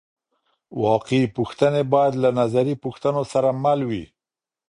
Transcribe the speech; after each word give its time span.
واقعي 0.85 1.23
پوښتنې 1.37 1.81
باید 1.93 2.13
له 2.23 2.29
نظري 2.39 2.73
پوښتنو 2.83 3.21
سره 3.33 3.49
مل 3.63 3.79
وي. 3.89 4.05